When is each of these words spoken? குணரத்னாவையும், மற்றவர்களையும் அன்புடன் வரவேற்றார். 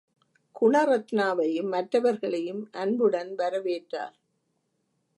குணரத்னாவையும், 0.55 1.69
மற்றவர்களையும் 1.69 2.69
அன்புடன் 2.71 3.35
வரவேற்றார். 3.35 4.17